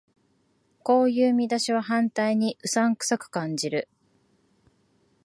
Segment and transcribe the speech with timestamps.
[0.81, 3.87] こういう見出しは反対にうさんくさく感じる